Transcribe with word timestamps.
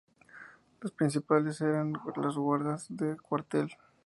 Los 0.79 0.93
principales 0.93 1.61
eran 1.61 1.93
los 2.17 2.35
guardas 2.35 2.87
de 2.89 3.15
cuartel. 3.17 3.69